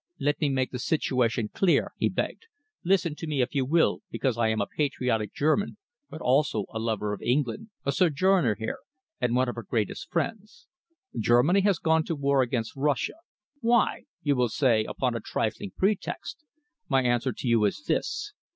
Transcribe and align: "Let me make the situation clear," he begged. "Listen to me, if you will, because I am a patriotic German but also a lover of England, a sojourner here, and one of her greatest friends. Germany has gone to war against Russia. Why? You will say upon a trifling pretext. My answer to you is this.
"Let 0.19 0.41
me 0.41 0.49
make 0.49 0.71
the 0.71 0.79
situation 0.79 1.49
clear," 1.53 1.93
he 1.95 2.09
begged. 2.09 2.47
"Listen 2.83 3.13
to 3.17 3.27
me, 3.27 3.39
if 3.43 3.53
you 3.53 3.63
will, 3.65 3.99
because 4.09 4.35
I 4.35 4.47
am 4.47 4.59
a 4.59 4.65
patriotic 4.65 5.31
German 5.31 5.77
but 6.09 6.21
also 6.21 6.65
a 6.73 6.79
lover 6.79 7.13
of 7.13 7.21
England, 7.21 7.69
a 7.85 7.91
sojourner 7.91 8.55
here, 8.55 8.79
and 9.19 9.35
one 9.35 9.47
of 9.47 9.53
her 9.53 9.61
greatest 9.61 10.09
friends. 10.09 10.65
Germany 11.15 11.61
has 11.61 11.77
gone 11.77 12.03
to 12.05 12.15
war 12.15 12.41
against 12.41 12.75
Russia. 12.75 13.13
Why? 13.59 14.05
You 14.23 14.35
will 14.35 14.49
say 14.49 14.85
upon 14.85 15.15
a 15.15 15.19
trifling 15.19 15.69
pretext. 15.77 16.43
My 16.89 17.03
answer 17.03 17.31
to 17.33 17.47
you 17.47 17.63
is 17.65 17.83
this. 17.85 18.33